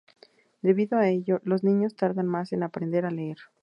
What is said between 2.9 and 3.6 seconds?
a leer.